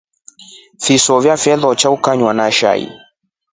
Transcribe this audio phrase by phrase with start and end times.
[0.83, 2.85] Fisoya fifloso ikanywa na shai.